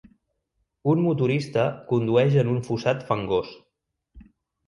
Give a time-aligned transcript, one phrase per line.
[0.93, 3.51] Un motorista condueix en un fossat fangós.